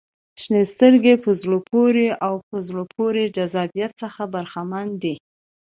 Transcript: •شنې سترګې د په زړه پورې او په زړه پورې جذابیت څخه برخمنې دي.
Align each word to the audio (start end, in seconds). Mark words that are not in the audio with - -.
•شنې 0.41 0.61
سترګې 0.73 1.13
د 1.17 1.21
په 1.23 1.31
زړه 1.41 1.57
پورې 1.71 2.07
او 2.25 2.35
په 2.47 2.57
زړه 2.67 2.83
پورې 2.95 3.23
جذابیت 3.37 3.91
څخه 4.03 4.21
برخمنې 4.33 4.95
دي. 5.03 5.15